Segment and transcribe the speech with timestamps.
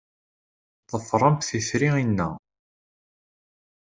[0.93, 2.29] Ḍefremt itri-inna.